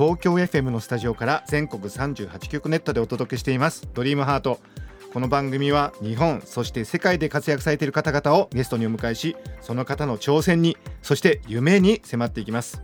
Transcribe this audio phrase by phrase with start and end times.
[0.00, 3.86] 東京 FM のスタジオから全国38局ネットでお届けしています。
[3.92, 4.58] ドリームハート。
[5.12, 12.82] この番組は日本そして世界で活躍されている方々をゲストにお迎えしその方の挑戦にそして夢に迫っていきます。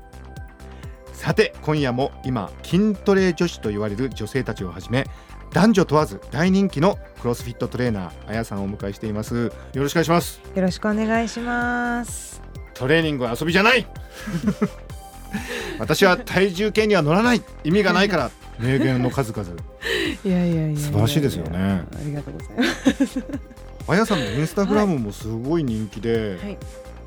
[1.15, 5.07] さて今夜も今筋トレ女子と言われる女性たちをはじめ
[5.55, 9.46] 男女問わず大人気のクロスフィットトレーナーあやさんをお迎えしています。
[9.73, 10.43] よろしくお願いします。
[10.55, 12.43] よろしくお願いします。
[12.74, 13.87] トレーニングは遊びじゃない
[15.79, 17.43] 私は体重計には乗らない。
[17.65, 19.49] 意味がないから名言の数々。
[20.24, 21.59] いやいやいや素晴らしいですよね。
[21.59, 23.24] ありがとうございます。
[23.88, 26.59] あやさんのインスタグラムもすごい人気で、はい。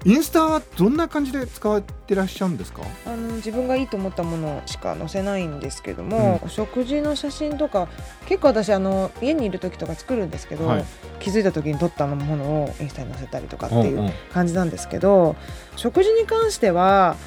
[0.06, 2.84] インスタはどんな感じで使ってらっしゃるんですか？
[3.06, 7.90] あの自分がいいと思ったものしか載せないんですけども、お食事の写真とか
[8.26, 10.86] 結構私あの家にいる時とか作るんですけど、はい。
[11.20, 15.36] 気づいた時に撮ったものをインスタに載せたりとかっていんう感じなんですけど、
[15.76, 17.18] 食事に関しては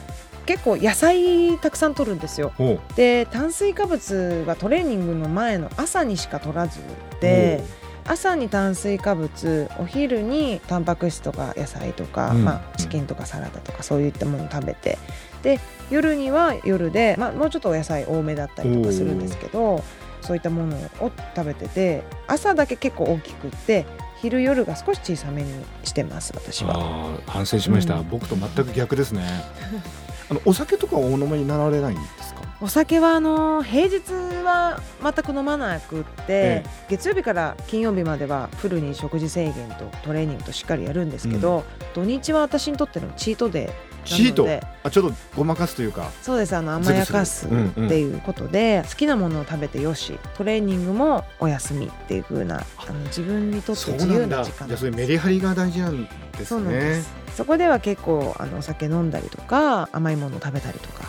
[0.47, 2.53] 結構野菜たくさん取るんですよ。
[2.97, 6.81] で炭水化物はトレーニングの前の朝にしか取らず
[7.21, 7.63] で。
[8.05, 14.99] 朝に炭水化物お昼にタンパク質とか野菜とか、うんまあ、チキンとかサラダとかそういったものを食べて
[15.45, 19.85] で夜には夜で、まあ、もうちょっとお野菜多めだったりとかするんですけど
[20.21, 23.87] そういったものを食べてて朝だけ結構大きくって
[24.21, 27.19] 昼夜が少し小さめにしてます私は。
[27.27, 29.23] 反省しました、うん僕と全く逆ですね
[30.33, 32.41] あのお酒とかお飲みになられないんですか？
[32.63, 34.01] お酒はあの平日
[34.45, 43.73] は全く飲まなくって、え月曜日から金曜日まではフルに食事制限とトレーニングとしっかりやるんですけど、土日は私にとってのチートデー
[44.05, 44.49] チート。
[44.85, 46.11] あちょっとごまかすというか。
[46.23, 46.55] そうです。
[46.57, 54.37] あの甘やかすっていうことで、好きなものを食べてよしトレーニングもお休みっていう風なあの自分にとって自そうなんだ。
[54.39, 56.05] 由な時間じゃあそれメリハリが大事なん
[56.37, 57.03] ですね。
[57.03, 57.37] す。
[57.37, 61.05] そこでは結構あのお酒飲んだりとか甘いものを食べたりとか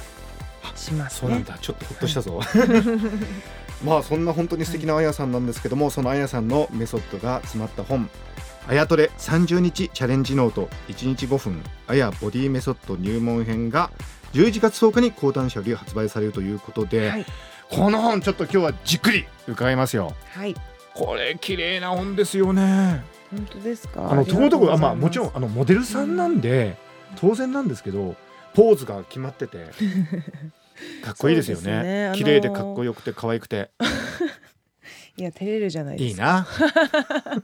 [0.75, 1.45] しますそうなんね。
[1.47, 1.57] だ。
[1.59, 2.39] ちょっとほっとしたぞ、
[3.83, 8.09] まあそんな本当に素敵なあやさんなんですけども、そのあやさんのメソッドが詰まった本
[8.67, 13.91] 「あやトレ30日チャレンジノート1日5分あやボディメソッド入門編」が
[14.33, 17.25] 11月10日に講談社より発売されるということで、はい、
[17.69, 20.13] この本ちょっと今日はじっくり伺いますよ。
[20.31, 20.55] はい、
[20.93, 23.03] これ綺麗な本ですよね。
[23.29, 24.11] 本当ですか？
[24.11, 26.77] あのところどこまあもちろんあのモデルさんなんで、
[27.17, 28.15] 当然なんですけど
[28.53, 29.57] ポーズが決まってて
[31.03, 32.13] かっこいいですよね。
[32.15, 33.69] 綺麗でかっこよくて可愛くて
[35.17, 36.23] いや照れるじゃないですか。
[36.23, 36.47] いいな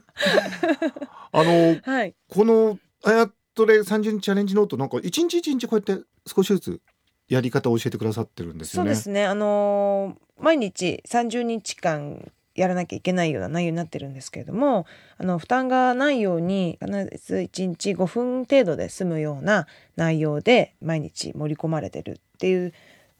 [1.32, 2.14] あのはい。
[2.28, 6.80] このあやトレ30日チャレンジノートなんか一日一日こうやって少しずつ
[7.28, 9.24] やり方を教えてくださってるんですよねそうですね。
[9.24, 14.86] あのー毎日30日間やらなきゃいけないような内容になってるんですけれども、
[15.18, 16.92] あの負担がないように必
[17.22, 19.66] ず1日5分程度で済むような
[19.96, 22.72] 内容で毎日盛り込まれてるっていう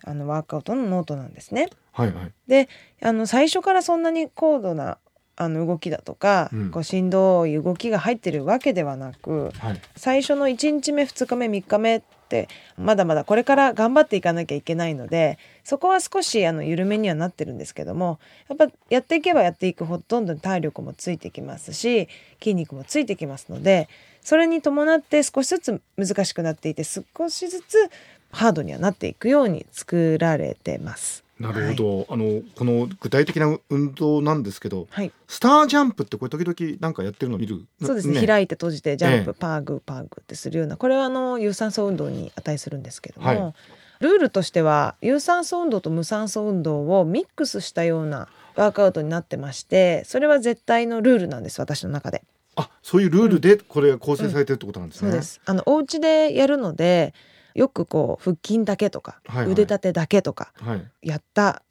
[0.03, 1.69] あのワークアウトのノートなんですね。
[1.93, 2.33] はいはい。
[2.49, 2.69] で
[3.03, 4.99] あの最初からそんなに高度な
[5.37, 6.71] あの動きだとか、うん。
[6.71, 9.81] こうしんどい動きが入ってるわけではなくはい。
[9.97, 22.09] 最初の1日目2日目3日目ってまだまだこれから頑張っていかなきゃいけないのでそこは少しあの緩めにはなってるんですけどもやっぱやっていけばやっていくほどどんどん体力もついてきますし
[22.41, 23.89] 筋肉もついてきますので
[24.23, 27.91] それに伴って少しずつ難しくなっていて少しずつ
[28.31, 31.25] ハードにはなっていくように作られてます。
[31.41, 37.65] なるほど、あのこの具体的な運動なんですけどはい、スタージャンプってこれ時々なんかやってるの見る？
[37.83, 38.27] そうですね。
[38.27, 39.41] 開いて閉じてジャンプ、ええ。
[39.41, 43.55] パーグパーグってするようなこれはあの有酸素運動に値するんですけども、はい。
[44.01, 52.23] ルールとしては有酸素運動と無酸素運動をミックスしたようなワークアウトになってましてそれは絶対のルールなんです私の中で。
[52.57, 55.41] あそういうルールでこれが構成されてるってことなんですね、そうです。
[55.47, 57.15] あのお家でやるので
[57.55, 59.53] よくこう腹筋だけとか、はいはい。
[59.53, 60.91] 腕立てだけとかはい。
[61.03, 61.63] やった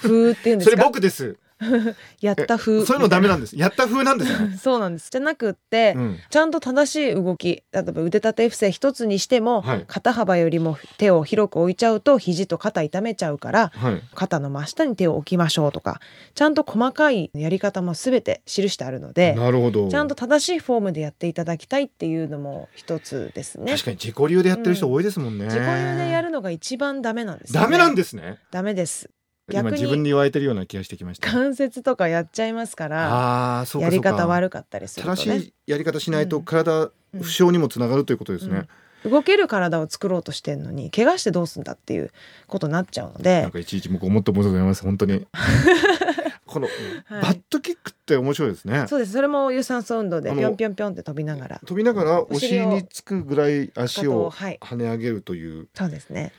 [0.00, 1.36] 風っていうんでそれすか僕です
[2.20, 3.56] やった風そういうのダメなんです。
[3.56, 5.10] やった風なんですよ、 そうなんです。
[5.10, 9.84] じゃなくって、うん、ちゃんと正しい動き例えば腕立て伏せ一つにしても、はい。
[9.86, 14.02] 肩幅よりも手を広く置いちゃうと肘と肩痛めちゃうからはい。
[14.14, 16.00] 肩の真下に手を置きましょうとか
[16.34, 19.88] ちゃんと細かいやり方も全て記してあるのでなるほど。
[19.88, 23.72] ちゃんと正しいフォームでやっていただきたいっていうのも一つですね。
[23.72, 25.66] 確かに自己流でやってる人多いですもんね、自己流
[25.96, 27.60] でやるのが一番ダメなんです、ね。
[27.60, 28.38] ダメなんですね。
[28.50, 29.10] ダメです。
[29.48, 35.16] 逆に今自分に言われてるような気がしてきました関節とかやっちゃいますからああそうかやり方悪かったりするとね。
[35.16, 36.44] 正しいやり方しないとうん。
[36.44, 37.20] 体うん。
[37.22, 38.66] 負傷にもつながるということですね、
[39.04, 39.10] うん。
[39.10, 42.10] 動ける体を作ろうとしてんのに怪我してどうすんだっていう
[42.46, 43.42] ことになっちゃうので。
[43.42, 45.26] なんかいちいち僕思ってもございます本当に。
[46.46, 46.68] この、
[47.06, 47.22] はい。
[47.22, 48.86] バットキックって面白いですね。
[48.88, 49.12] そうです。
[49.12, 51.60] それも有酸素運動であのぴょんぴょんぴょんって飛びながら。
[51.66, 55.68] 飛びながらお尻につくぐらい足を跳ね上げるという。
[55.74, 56.32] そうですね。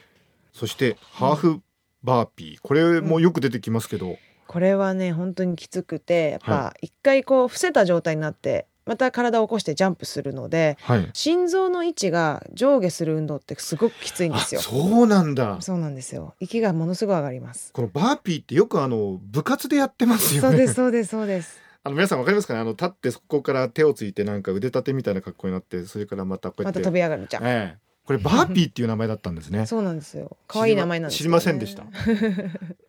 [0.54, 1.62] そしてハーフ
[2.06, 2.58] バーピー。
[2.62, 4.18] これもよく出てきますけど、
[4.48, 11.10] これはね本当にきつくてやっぱ一回こう伏せた状態になってまた体を起こしてジャンプするのではい。
[11.14, 14.62] 心臓の位置が上下する運動ってすごくきついんですよ。
[14.62, 15.58] そうなんだ。
[15.62, 16.36] そうなんですよ。
[16.40, 17.74] 息がものすごい上がります。
[17.74, 20.50] このバーピーってよくあの部活でやってますよね。
[20.50, 21.60] そうですそうですそうです。
[21.84, 22.60] あの皆さんわかりますかね？
[22.60, 26.80] あの立ってそこから手をついてなんか腕立てみたいな格好になってそれからまたこうやって。
[26.80, 27.44] また飛び上がるじゃん。
[27.46, 29.66] ええこれバーピーっていう名前だったんですね。
[29.66, 30.38] そうなんですよ。
[30.48, 31.86] 可愛い名前なんですよ、ね、知りませんでした。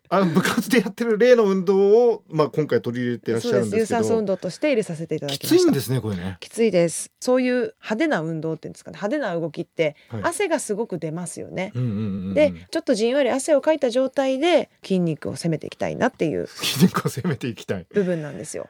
[0.09, 5.55] あの部活でやってる例の運動をまあ今回取り入れてらっしゃるんですけそうです有酸素運ど動として入れさせていただきました。
[5.55, 6.37] きついんですねこれね。
[6.39, 7.11] きついです。
[7.19, 8.97] そういう派手な運動っていうんですかね。
[8.97, 11.99] 派手な動きってはい汗がすごく出ますよね、うんうんうんう
[12.31, 12.33] ん。
[12.35, 17.87] でちょっとじんわり汗をかいた状態で筋肉を攻めていきたいなっていう筋肉を攻めていきたい。
[17.91, 18.69] 部分なんですよ。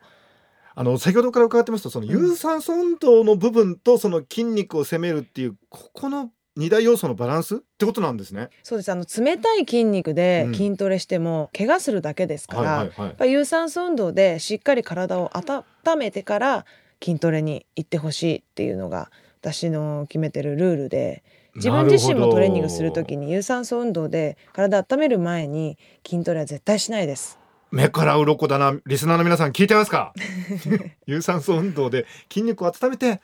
[0.79, 8.49] あの先ほどから伺ってますとその有酸素運動の部分とその筋肉を攻めるっていうここの二大要素のバランスってことなんですね。
[8.63, 8.91] そうです。
[8.91, 10.55] あの冷たい筋肉でうん。
[10.55, 12.89] 筋トレしても怪我するだけですから、はい
[13.19, 15.63] はい有酸素運動でしっかり体を温
[15.97, 16.65] めてから
[17.03, 19.11] 筋トレに行ってほしいっていうのが
[19.41, 21.23] 私の決めてるルールで
[21.55, 25.77] 自分自身もトレーニングする時に有酸素運動で体温める前に
[26.07, 27.37] 筋トレは絶対しないです。
[27.69, 28.73] 目から鱗だな。
[28.85, 30.13] リスナーの皆さん聞いてますか？
[31.05, 33.21] 有酸素運動で筋肉を温めて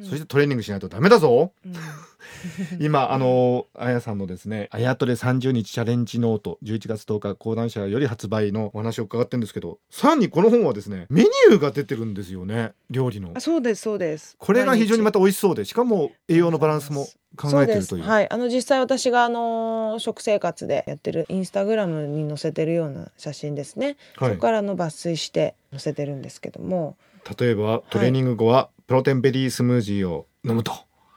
[0.00, 1.52] そしてトレーニングしないとダメだぞ。
[1.64, 1.72] うん。
[2.80, 13.32] 今あのあやさんのですねあやトレ30日チャレンジノート11月10日講談社より発売のお話を伺ってるんですけどさらにこの本はですねメニューが出てるんですよね料理の。
[13.34, 14.36] あそうですそうです。
[14.38, 17.06] これが非常にまたた美味しそうでしかも栄養のバランスも
[17.36, 18.02] 考えてるという。
[18.02, 23.96] はい、あの実際私があの食生活でやってるインスタグラムに載せてるような写真ですね。
[24.16, 24.30] はい。
[24.30, 26.96] そこからあの抜粋して載せてるんですけども、
[27.38, 30.74] 例えばトレーニング後はプロテインベリースムージーを飲むと、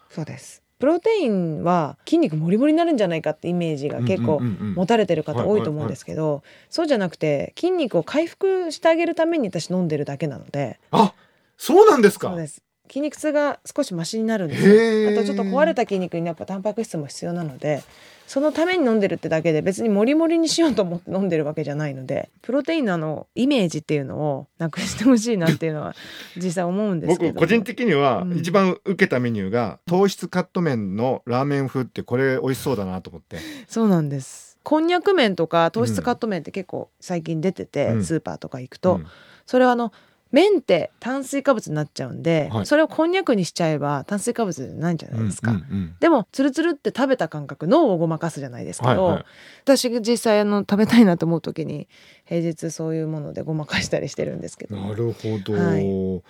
[0.09, 0.63] そうです。
[0.79, 11.13] プロテインは筋肉もりもりになるんじゃないかってイメージが結構持たれてる方多いと思うんですけど、そうじゃなくて筋肉を回復してあげるために私飲んでるだけなので、あ
[11.57, 12.61] そうなんですかそうです。
[12.87, 15.17] 筋肉痛が少しマシになるんです。
[15.19, 17.83] あとちょっと壊れた筋肉にやっぱタンパク質も必要なので、
[18.27, 25.95] そのために飲んでるってだけで別にモリモリにしようと思って飲んでるわけじゃないので、プロテインのあのイメージっていうのをなくしてほしいなっていうのは
[26.35, 27.33] 実際思うんですけども。
[27.33, 33.37] 僕個人的にはうん一番受けたメニューが糖質カット麺のラーメン風ってこれ美味しそうだなと思って
[33.67, 34.57] そうなんです。
[34.63, 39.07] こんにゃく麺とか糖質カット麺って結構最近出てて、うんスーパーとか行くと、うん
[39.45, 39.93] それはあの
[40.35, 42.65] 麺って炭水化物になっちゃうんで、はい。
[42.65, 45.51] それをこんにゃくにしちゃえば炭水化物じゃないんじゃないですか。
[45.51, 45.95] うんうん。
[46.01, 49.25] でもつるつるって食べた感覚脳をごまかすじゃないですけど、はいはい。
[49.63, 51.87] 私が実際あの食べたいなと思う時に
[52.25, 54.75] 平日そういうものでごまかしたりしてるんですけど。
[54.75, 56.21] なるほど、はい。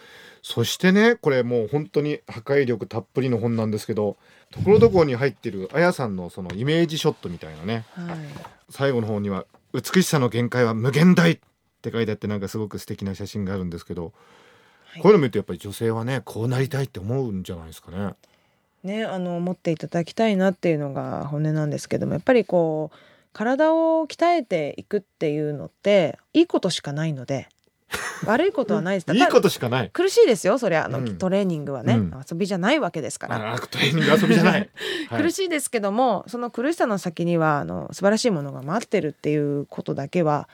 [0.44, 4.18] そしてねこれもう本当に破壊力たっぷりの本なんですけど
[4.52, 7.86] ところどころに入ってるあやさんのそのイメージショットみたいなね。
[7.96, 8.18] はい、
[8.70, 11.40] 最後の方には「美しさの限界は無限大」
[11.90, 14.14] って書いてあってなんかすごく素敵な写真があるんですけど、はい
[15.02, 18.14] こういうの見るとやっぱり女性はねこうなりたいって思うんじゃないですかね。
[18.84, 22.98] ねあの持っていただきたいなっていうのが本音なんですけどもやっぱりこう
[23.34, 27.50] 体を鍛えていくっていうのっていいことしかないので
[28.26, 29.14] 悪いことはないです。
[29.14, 29.90] いいことしかない。
[29.90, 33.54] 苦しいですよそりゃあの、うんトレーニングはね、うん遊びじゃないわけですから。
[33.54, 34.70] あトレーニング遊びじゃない。
[35.10, 40.48] はい苦しいですけどもその苦しさの先にはあの素晴らしいものが待ってるっていうことだけは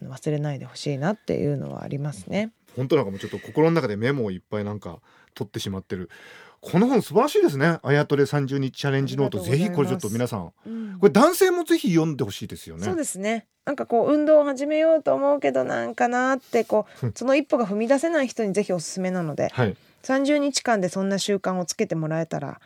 [0.00, 2.52] あの忘れないでほしいなっていうのはありますね。
[2.76, 5.00] 本当なんかもうちょっと心の中でメモをいっぱいなんか
[5.34, 6.10] 取ってしまってる。
[6.60, 7.78] この本素晴らしいですね。
[7.82, 12.84] あやとれ30日チャレンジノートぜひこれちょっと皆さんうんこれ男性もぜひ読んでほしいですよね。
[12.84, 19.76] そうですねなんかこう運動を始めようと思うけどなんかなってこうその一歩が踏み出せない人にぜひおすすめなのではい。
[20.02, 22.60] 30日間でそんな習慣をつけてもらえたら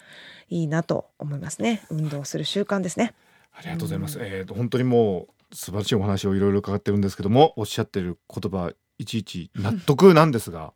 [0.50, 3.14] いいなと思いますね運動する習慣ですね
[3.54, 4.18] ありがとうございます。
[4.18, 10.72] うんえっ、と本当にもう素晴らしいお話をいろいろ伺ってるんですけども、おっしゃってる言葉いちいち納得なんですが、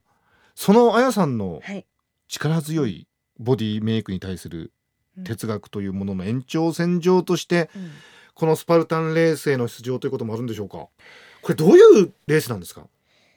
[0.54, 1.87] そのあやさんのはい、
[2.28, 3.07] 力強い
[3.38, 4.73] ボディメイクに対する
[5.16, 5.25] うん。
[5.25, 7.90] 哲学というものの延長線上として、うん。
[8.35, 10.78] このスパルタンレースへの出場ということもあるんでしょうか？
[10.78, 10.90] こ
[11.50, 12.83] れどういうレースなんですか？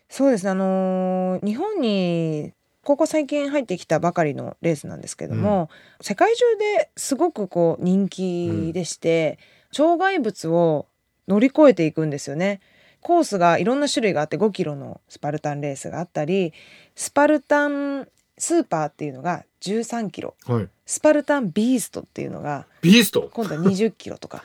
[0.10, 0.50] そうですね。
[0.50, 2.54] あのー日本に
[2.84, 5.70] ここ最近入ってきたばかりのレースなんですけども、
[6.02, 9.38] 世界中ですごくこう人気でして、
[9.72, 10.88] 障害物を
[11.28, 12.62] 乗り越えていくんですよね。
[13.02, 16.52] コースがいろんな種類があって5キロのスパルタンレースがあったり
[16.96, 18.08] スパルタン
[18.38, 20.36] スーパーっていうのが13キロ。
[20.46, 20.70] はい。
[20.86, 23.30] スパルタンビーストっていうのがビースト？
[23.34, 24.44] 今度は20キロとか。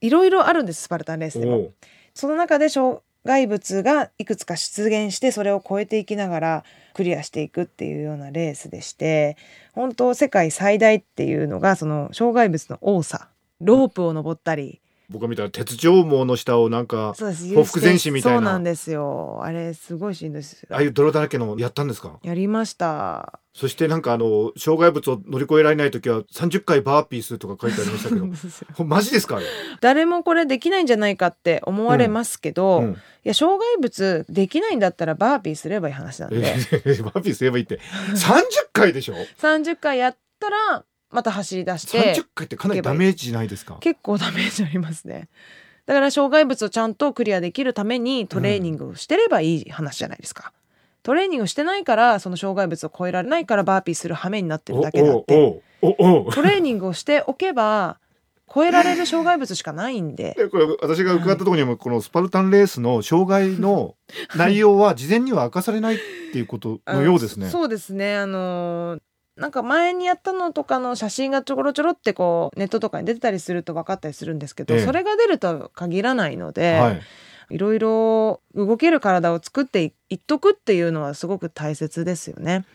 [0.00, 1.72] いろいろあるんですスパルタンレースでも。
[2.14, 9.36] その中で障害物がいくつか出現してそれを超えていきながらクリアしていくっていうようなレースでして
[9.72, 13.28] 本当世界最大っていうのがその障害物の多さ。
[13.60, 14.80] ロープを登ったり
[15.10, 17.14] 僕が見たら鉄条網の下をなんか
[17.54, 18.38] ほふ前進みたいな。
[18.38, 19.40] そうなんですよ。
[19.42, 20.68] あれすごいしんどいですよ。
[20.70, 22.18] ああいう泥だらけのやったんですか？
[22.22, 23.40] やりました。
[23.54, 28.26] そしてなんかあの障害物を乗り越えられない時は30回バーピーするとか書いてありましたけど。
[28.74, 29.36] ほマジですか？
[29.36, 29.46] あれ、
[29.80, 32.96] 誰もこれできないんじゃないかって思われますけど、いうん。
[33.24, 37.80] や障害物できないんだったらバーピーすればいい話なんえでバーピーすればいいって。
[38.14, 43.76] 30回でしょ？30回やったらまた走り出して30回ってかなりダメージないですか？
[43.80, 45.28] 結構ダメージありますね。
[45.86, 50.52] だから障害物をちゃんとクリアできるためにトレーニングをしてればいい話じゃないですか、
[51.02, 55.62] トレーニングをしてないからその障害物を超えられないからバーピーする羽目になってるだけだって。
[55.80, 55.92] ト
[56.42, 58.00] レーニングをしておけば
[58.52, 60.34] 超えられる障害物しかないんで。
[60.38, 63.94] でこれ私が伺ったところにもこのスパルタンレースの障害の
[64.36, 65.98] 内容は事前には明かされないっ
[66.32, 67.48] ていうことのようですね。
[67.48, 68.16] そうですね。
[68.16, 68.98] あの
[69.38, 74.84] なんか前にやったのとかの写真がちょろちょろってこうネットとかに出てたりすると分かったりするんですけど、ええ。
[74.84, 77.00] それが出るとは限らないので、はい、
[77.50, 82.66] いろいろ動ける体を作っていいっとくっていうのはすごく大切ですよね。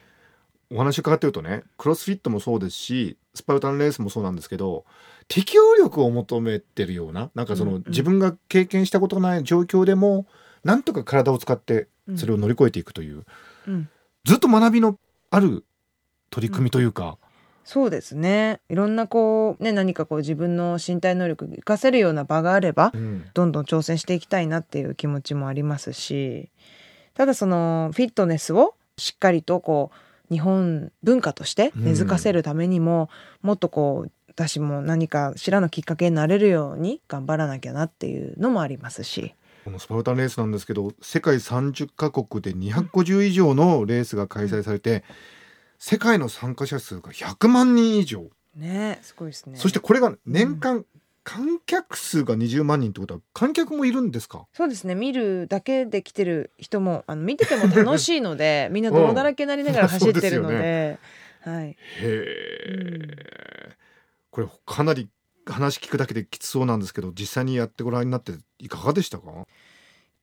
[0.72, 4.86] お話伺ってるとねクロスフィットもそうですしスパルタンレースもそうなんですけど
[5.28, 7.84] 適応力を求めてるようななんかその、うんうん。
[7.88, 10.26] 自分が経験したことがない状況でも
[10.64, 13.26] なんとか体を使ってうんそれを乗り越えていくという、
[13.68, 13.90] うん。
[14.24, 14.98] ずっと学びの
[15.30, 15.66] ある
[16.34, 17.20] 取り組みというか、
[17.64, 18.60] そうですね。
[18.68, 23.26] いろんなこうね何かこう自分の身体能力を活かせるような場があればうん。
[23.36, 26.50] どんどん挑戦していきたいなっていう気持ちもありますし
[27.14, 29.92] ただそのフィットネスをしっかりとこ
[30.30, 33.10] う日本文化として根付かせるためにも、
[33.44, 39.36] もっとこう私も何かしらのきっかけになれるように頑張らなきゃなっていうのもありますし。
[39.64, 45.04] このスパルタンレースなんですけど世界30カ国で250以上のレースが開催されて、
[45.86, 49.58] 世界の参加者数が100万人以上、ねすごいですね。
[49.58, 50.86] そしてこれが年間
[51.26, 54.46] 観客数が20万人ってことは観客もいるんですか？
[54.54, 54.96] そうですね。
[54.96, 60.98] 見るだけで来てる人もあの見てても楽しいので みんな泥だらけになりながら走ってるのそうで
[61.44, 63.78] すで,、はい、へえ、
[64.32, 65.10] これかなり
[65.46, 69.46] 話聞くだけできつそうなんですけど実際にやってご覧になっていかがでしたか？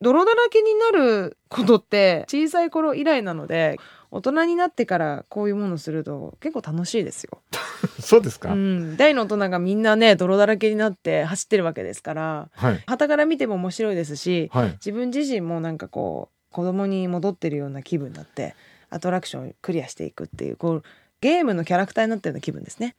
[0.00, 3.79] 泥だらけになることって小さい頃以来なので
[4.11, 7.40] 大人になってからこういうものすると結構楽しいですよ。
[8.00, 12.85] そうですか、うん、大の大人がみんなね泥だらけになって走ってるわけですからはい。
[12.87, 14.71] 傍から見ても面白いですしはい。
[14.73, 18.55] 自分自身もなんかこう子供に戻ってるような気分になって
[18.90, 20.83] アトラクションをクリアしていくっていうこう
[21.20, 22.96] ゲームのキャラクターになってるような気分ですね。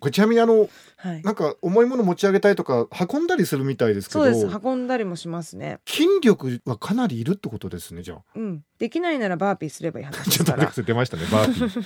[0.00, 4.60] これちなみにあのはい、なんか重いもの持ち上げたいとか運んだりするみたいですけどそうです。
[4.62, 5.78] 運んだりもしますね。
[5.86, 8.18] 筋力はかなりいるってことですねじゃあ。
[8.34, 10.64] うん、できないならバーピーすればいい話でちょっとすから。
[10.64, 11.84] 待ってください出ましたねバーピー。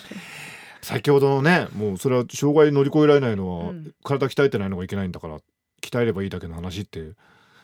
[0.82, 3.94] 先ほどのねもうそれは障害乗り越えられないのは、うん。
[4.02, 5.38] 体鍛えてないのがいけないんだから
[5.80, 7.12] 鍛えればいいだけの話って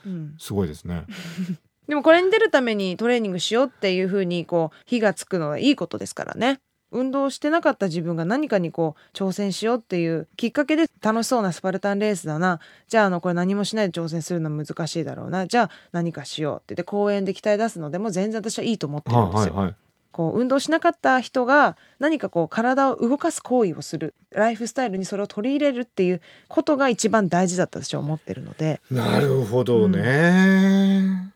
[0.07, 1.05] うん、すごいですね。
[1.89, 6.61] でもこれに出るためにトレーニングしようっていう風にこう火がつくのはいいことですからね。
[6.91, 12.61] 運動してなかった自分が何かにこう挑戦しようっていうきっかけで楽しそうなスパルタンレースだな。
[12.89, 15.47] じゃああのこれ何もしないで挑戦するのは難しいだろうな。
[15.47, 19.55] じゃあ何かしようって言って公園で鍛え出すのでも全然私はいいと思ってるんですよ。
[19.55, 19.75] はいはいはい。
[20.13, 31.33] こう運動しなかった人が何かこう体を動かす行為をするライフスタイルにそれを取り入れるっていうことが一番大事だと私は思ってるので、なるほどね、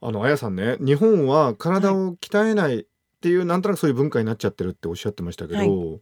[0.00, 2.86] あのあやさんね日本は体を鍛えない
[3.22, 6.00] っていう、なんとなくそういう文化になっちゃってるっておっしゃってましたけど、はい。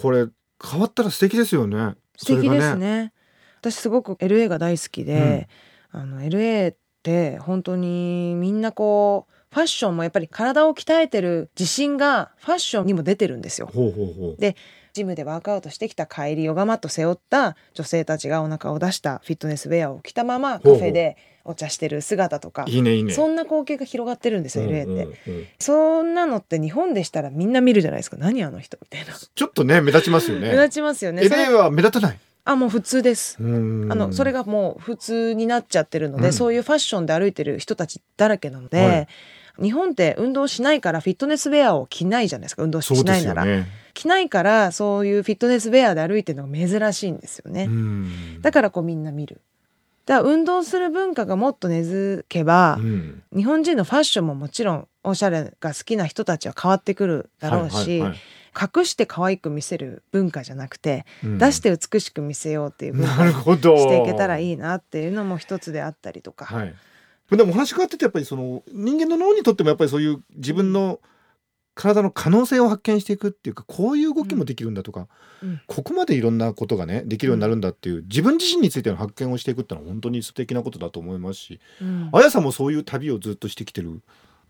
[0.00, 0.28] これ
[0.64, 1.94] 変わったら素敵ですよね。
[2.16, 3.12] 素敵ですそれがね。
[3.60, 5.50] 私すごく LA が大好きで、
[5.90, 13.68] あの LA って本当にみんなこうファッションもやっぱり体を鍛えてる自信がファッションにも出てるんですよ。
[13.72, 14.40] ほうほうほう。
[14.40, 14.56] で
[14.94, 23.12] ジムでワークアウトしてきた帰りヨガマット背負った女性たちがお腹を出したフィットネスウェアを着たままカフェでお茶してる姿とかいいねいいね。
[23.12, 24.92] そんな光景が広がってるんですよ LA って。
[24.92, 25.38] うんうん。
[25.38, 28.16] うんそんなのって日本でしたらみんな見るじゃないですか。
[28.16, 30.48] 何あの人みたいな、ちょっとね目立ちますよね。
[30.48, 31.22] 目立ちますよね。
[31.22, 32.18] LA は目立たない。
[32.44, 33.38] あもう普通です。
[33.40, 36.32] ああのそれがもう普通になっちゃってるので、うん。
[36.32, 39.08] そういうファッションで歩いてる人たちだらけなので、はい。
[39.60, 42.62] 日本って運動しないからフィットネスウェアを着ないじゃないですか。
[42.62, 43.66] 運動しないなら、ね。
[43.94, 48.40] 着ないからそういうフィットネスウェアで歩いてるのが珍しいんですよね、うん。
[48.40, 49.40] だからこうみんな見る
[50.06, 53.22] だから運動する文化がもっと根付けば、うん。
[53.34, 58.18] 日本人のファッションももちろんおしゃれが好きな人たちは変わってくるだろうし、はいはいはい。
[58.76, 61.38] 隠して可愛く見せる文化じゃなくて、うん。
[61.38, 66.74] 出して美しく見せようっていう文な化にしていけたらいいなっていうのも一つであったりとか、はい、
[67.30, 71.00] でもお話変わっててやっぱりその人間の脳にとってもやっぱりそういう自分の
[71.74, 75.08] 体の可能性を発見していくっていうかこういう動きもできるんだとか、
[75.42, 75.60] うん。
[75.66, 82.10] ここまでいろんなことがねできるようになるんだっていう自分自身についての発見をしていくってのは本当に素敵なことだと思いますしうん。
[82.12, 84.02] あやさんもそういう旅をずっとしてきてる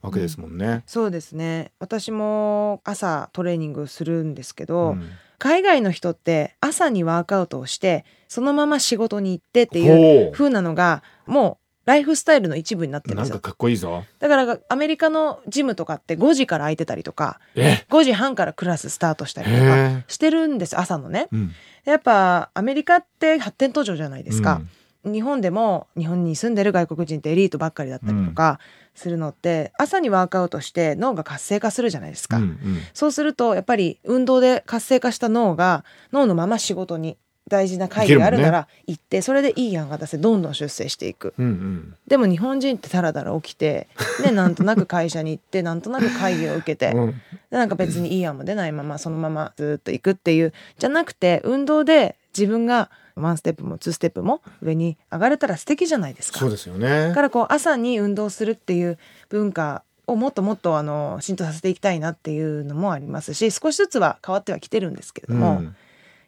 [0.02, 0.82] わけですもんね。
[0.86, 1.72] そうですね。
[1.78, 5.02] 私も朝トレーニングするんですけど、うん。
[5.38, 13.34] 海外の人って朝にワークアウトをしてそのまま仕事に行ってっていうほ風なのがもうライフスタイルの一部になってるんですよ。
[13.34, 14.04] うなんかかっこいいぞ。
[14.18, 21.28] だからアメリカのジムとかって5時から空いてたりとかえ？5時半からクラススタートしたりとかへえしてるんです朝のね。
[21.32, 21.52] うん。
[21.84, 24.60] やっぱアメリカって発展途上じゃないですか、
[25.04, 28.60] 日本でも日本に住んでる外国人ってエリートばっかりだったりとか
[28.94, 32.58] するのって、朝にワークアウトして脳が活性化するじゃないですか、うんうん。
[32.94, 37.18] そうするとやっぱり運動で活性化した脳が脳のまま仕事に
[37.48, 41.34] 大事な会議があるなら行ってそれでいい案が出せどんどん出世していく。
[41.38, 41.94] うんうん。
[42.06, 43.88] でも日本人ってダラダラ起きて、
[44.24, 47.10] ね、なんとなく会社に行って なんとなく会議を受けてうん。
[47.10, 47.16] で
[47.50, 56.38] なんか別にいい案も出ないままそのままずっと行くっていうじゃなくて運動で自分がワンステップもツーステップも上に上がれたら素敵じゃないですか。
[56.38, 57.08] そうですよね。
[57.08, 57.14] だ。
[57.14, 65.76] からこう朝に運動するっていう文化をもっともっとあの浸透させていきたいなっていうのもありますし少しずつは変わってはきてるんですけれども、うん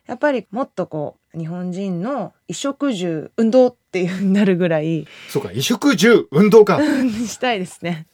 [0.07, 6.81] やっぱりもっとこう日本人の衣食住運動っていうなるぐらいそうか衣食住運動か。
[7.03, 8.07] にしたいですね。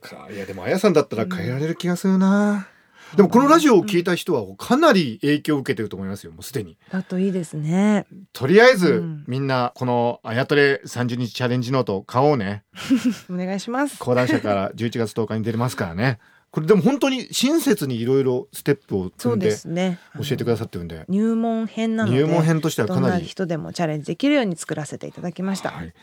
[0.00, 2.68] かいやでもあやさんだったら変えられる気がするな、
[3.16, 8.06] でもこのラジオを聞いた人はかなり影響を受けてると思いますよもうすでにだといいですね。
[8.32, 12.64] とりあえず、うんみんなこのあやとれ30日チャレンジノート買おうね
[13.30, 13.98] お願いします。
[13.98, 16.18] 講談社から11月10日に出れますからね
[16.50, 19.98] これでも本当に親切にいろいろステップをそうで積んで。
[20.16, 21.04] 教えてくださってるんで。
[21.08, 25.70] 入門編なので入門編としてはかなり人でもチャレンジできるように作らせていただきました。
[25.70, 25.94] はい。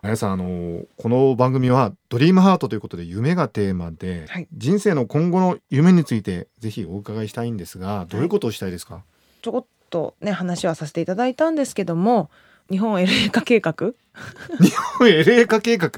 [0.00, 4.48] あやさんあのこの番組はドリームハートということで夢がテーマで、はい。
[4.52, 9.04] 人生の今後の夢についてぜひお伺いしたいんですがどういうことをしたいですか、
[9.42, 12.30] ちょこっとね話はさせていただいたんですけども
[12.70, 13.74] 日本 LA 化計画。
[15.00, 15.90] LA 化計画。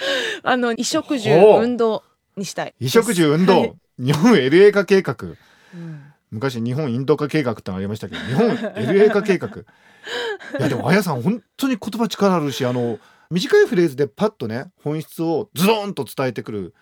[0.42, 2.02] あの衣食住運動
[2.36, 2.74] にしたい。
[2.78, 3.74] 衣食住運動、はい。
[3.98, 5.16] 日本 LA 化計画。
[5.74, 6.12] うん。
[6.30, 9.48] 昔日本インド化計画ってのありましたけど日本 LA 化計画。
[9.48, 12.98] いやでもあやさん本当に言葉力あるしあの
[13.30, 16.74] 短いフレーズでパッとね本質をズドンと伝えてくる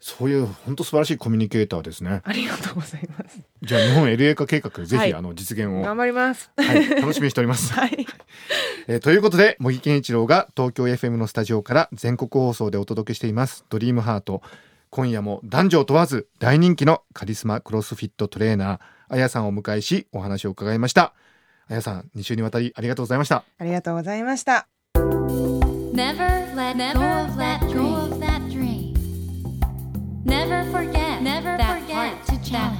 [0.00, 2.22] そういう本当素晴らしいコミュニケーターですね。
[2.24, 3.38] ありがとうございます。
[3.60, 6.50] じゃあ日本 LA 化計画ぜひ、はいあの実現を、頑張ります。
[6.56, 8.06] はい、楽しみにしております、 はい。
[8.88, 14.42] えーということで茂木健一郎が東京 FM のスタジオから全国放送でお届けしていますドリームハート
[14.90, 21.14] 今夜も男女を問わず大人気のカリスマクロスフィットトレーナーあやさんをお迎えしお話を伺いました
[21.68, 24.66] あやさん2週にわたりありがとうございましたありがとうございました
[25.92, 28.94] Never let go of that dream.
[30.24, 31.42] Never forget that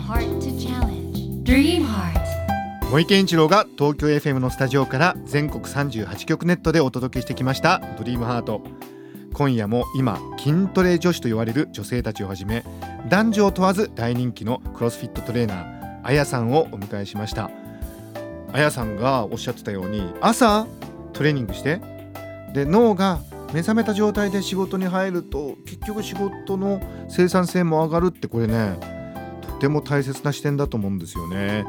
[0.07, 1.45] heart to challenge.
[1.45, 2.21] Dream Heart.
[2.91, 8.63] 茂木健一郎が東京 FM のスタジオから全国38局ネットでお届けしてきましたドリームハート
[9.41, 12.63] 今夜も今筋トレ女子と言われる女性たちをはじめ
[13.09, 17.51] 男女を問わず大人気のクロスフィットトレーナーあやさんをお迎えしました
[18.53, 20.67] あやさんがおっしゃってたように朝
[21.15, 21.81] トレーニングして
[22.53, 23.21] で脳が
[23.55, 28.79] 目覚めた状態で仕事に入ると結局仕事の生産性も上がるってこれね
[29.41, 31.65] とても大切な視点だと思うんですよね。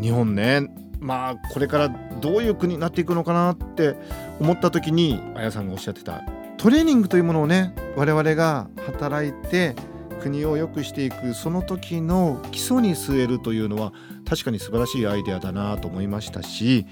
[0.00, 0.68] 日本ね
[1.00, 1.88] まあこれから
[2.20, 3.96] どういう国になっていくのかなって
[4.38, 6.22] 思った時にあやさんがおっしゃってた
[6.62, 9.74] トレーニングというものをね我々が働いて
[10.20, 13.92] 国を良くしていくその時の基礎に据えるというのは
[14.24, 16.86] 確かに素晴らしいアイデアだなと思いましたし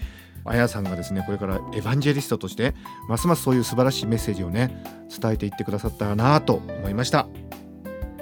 [0.45, 2.75] あやさんがですねこれからエヴァンジェリストとして
[3.09, 7.29] ますますそういう素晴らしいメッセージをね伝えていってくださったらなと思いました。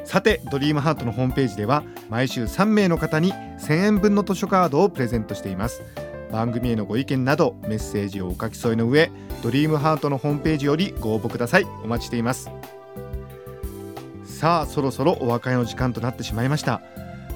[0.04, 5.82] さてドリームハートのホームページでは毎週3名の方に1000円分の図書カードをプレゼントしています。
[6.30, 9.10] 番組へのご意見などメッセージをお書き添えの上
[9.42, 11.64] ドリームハートのホームページよりご応募ください。
[11.84, 12.50] お待ちしています。
[14.24, 16.80] さあそろそろお別れの時間となってしまいました。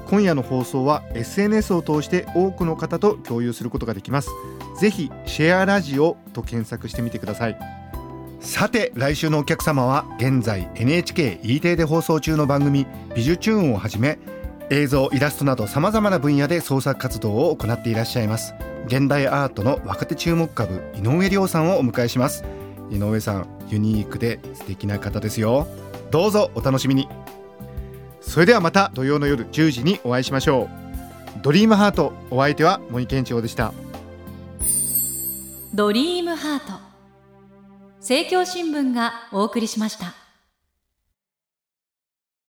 [0.07, 4.31] 今夜の放送は SNS を通して多くの方と共有することができます。
[4.79, 7.59] ぜひシェアラジオと検索してみてください。
[8.41, 14.19] さて来週のお客様は現在 NHKE テレで放送中の番組「ビジュチューン」をはじめ
[14.69, 18.55] 映像イラストなどさまざまな分野で創作活動を行っていらっしゃいます。
[18.87, 22.45] 現代アートの若手注目株井上亮さんをお迎えします。
[22.91, 25.67] 井上さんユニークで素敵な方ですよ。
[26.11, 27.09] どうぞお楽しみに。
[28.21, 30.69] それではまた土曜の夜10時にお会いしましょ
[31.39, 31.41] う。
[31.43, 33.73] ドリームハートお相手は森健一郎でした。
[35.75, 36.81] ドリームハート。
[38.01, 40.22] 政教新聞がお送りしました。